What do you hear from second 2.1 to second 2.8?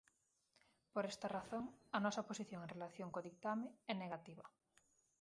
posición en